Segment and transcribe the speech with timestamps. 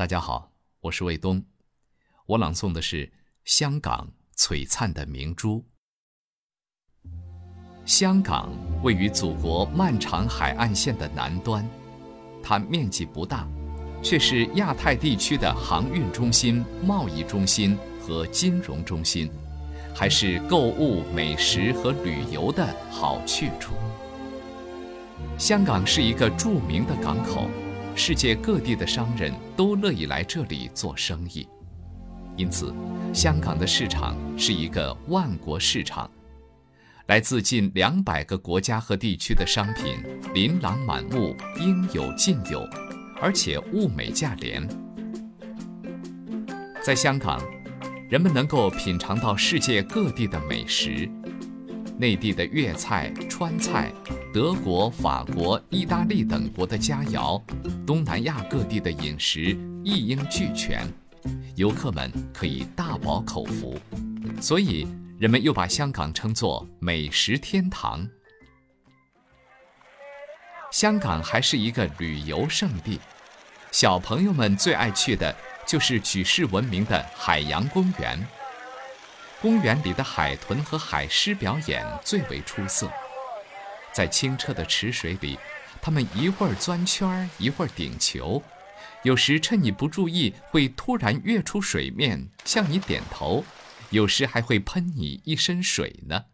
[0.00, 0.50] 大家好，
[0.80, 1.44] 我是卫东，
[2.24, 3.12] 我朗诵的是
[3.44, 5.62] 香港璀璨的明珠。
[7.84, 8.50] 香港
[8.82, 11.68] 位于祖国漫长海岸线的南端，
[12.42, 13.46] 它面积不大，
[14.02, 19.30] 却是亚太地区的航运中心、贸易中心和金融中心，
[19.94, 23.74] 还是购物、美食和旅游的好去处。
[25.36, 27.50] 香港是一个著名的港口。
[27.96, 31.46] 世界各地的商人都乐意来这里做生意，
[32.36, 32.72] 因此，
[33.12, 36.10] 香港的市场是一个万国市场，
[37.06, 39.96] 来自近两百个国家和地区的商品
[40.32, 42.66] 琳琅满目，应有尽有，
[43.20, 44.66] 而且物美价廉。
[46.82, 47.38] 在香港，
[48.08, 51.08] 人们能够品尝到世界各地的美食。
[52.00, 53.92] 内地的粤菜、川菜，
[54.32, 57.38] 德国、法国、意大利等国的佳肴，
[57.86, 59.54] 东南亚各地的饮食
[59.84, 60.90] 一应俱全，
[61.56, 63.78] 游客们可以大饱口福。
[64.40, 68.08] 所以，人们又把香港称作美食天堂。
[70.72, 72.98] 香港还是一个旅游胜地，
[73.70, 78.18] 小朋友们最爱去的就是举世闻名的海洋公园。
[79.40, 82.90] 公园里的海豚和海狮表演最为出色，
[83.90, 85.38] 在清澈的池水里，
[85.80, 88.42] 它们一会儿钻圈，一会儿顶球，
[89.02, 93.42] 有时趁你不注意会突然跃出水面向你点头，
[93.88, 96.26] 有时还会喷你一身水呢。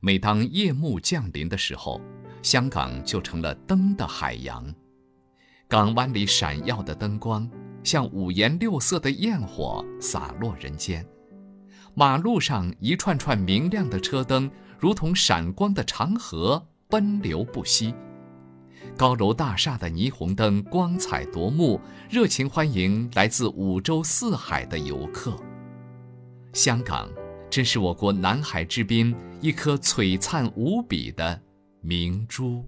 [0.00, 1.98] 每当夜幕降临的时候，
[2.42, 4.74] 香港就成了灯的海洋，
[5.66, 7.50] 港湾里闪耀的灯光。
[7.82, 11.04] 像五颜六色的焰火洒落人间，
[11.94, 17.94] 马路上一串串明亮的车灯，如同闪光的长河奔流不息。
[18.96, 25.36] 高楼大厦的霓虹灯光彩夺目，热情欢迎来自五洲四海的游客。
[26.52, 27.08] 香港
[27.48, 31.40] 真是我国南海之滨一颗璀璨无比的
[31.80, 32.64] 明珠。